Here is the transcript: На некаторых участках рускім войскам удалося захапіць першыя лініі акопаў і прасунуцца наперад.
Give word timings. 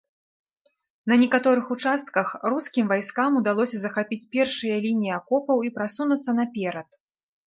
На 1.11 1.15
некаторых 1.23 1.65
участках 1.75 2.27
рускім 2.53 2.85
войскам 2.91 3.37
удалося 3.41 3.77
захапіць 3.81 4.21
першыя 4.37 4.79
лініі 4.87 5.13
акопаў 5.19 5.57
і 5.69 5.71
прасунуцца 5.77 6.31
наперад. 6.41 6.89